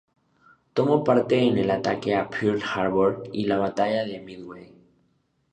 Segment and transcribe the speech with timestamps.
[0.73, 4.73] Tomó parte en el ataque a Pearl Harbor y la batalla de Midway.